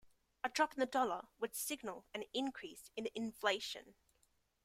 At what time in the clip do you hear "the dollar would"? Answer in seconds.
0.79-1.53